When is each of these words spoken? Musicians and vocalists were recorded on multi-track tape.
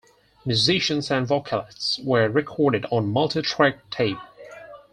Musicians 0.47 1.11
and 1.11 1.27
vocalists 1.27 1.99
were 1.99 2.27
recorded 2.27 2.87
on 2.89 3.07
multi-track 3.11 3.87
tape. 3.91 4.17